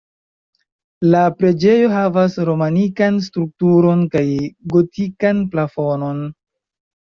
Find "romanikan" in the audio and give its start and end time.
2.49-3.21